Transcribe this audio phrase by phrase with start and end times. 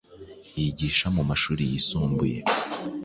[0.59, 2.37] yigisha mu mashuri yisumbuye